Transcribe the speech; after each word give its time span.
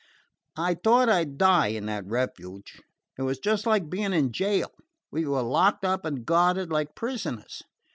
"I 0.57 0.73
thought 0.73 1.09
I 1.09 1.25
'd 1.25 1.37
die 1.37 1.67
in 1.67 1.85
that 1.85 2.07
'refuge.' 2.07 2.81
It 3.19 3.21
was 3.21 3.37
just 3.37 3.67
like 3.67 3.87
being 3.87 4.13
in 4.13 4.31
jail. 4.31 4.71
We 5.11 5.27
were 5.27 5.43
locked 5.43 5.85
up 5.85 6.05
and 6.05 6.25
guarded 6.25 6.71
like 6.71 6.95
prisoners. 6.95 7.61